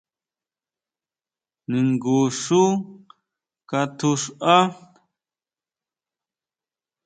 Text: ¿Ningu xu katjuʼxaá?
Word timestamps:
¿Ningu 1.69 2.15
xu 2.41 2.63
katjuʼxaá? 3.69 4.61